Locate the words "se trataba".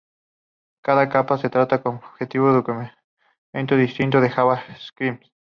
1.37-1.83